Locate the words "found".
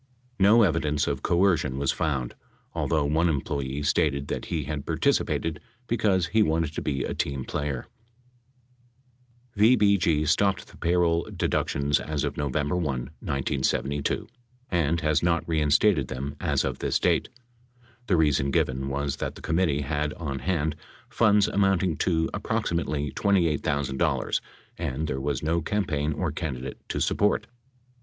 1.91-2.33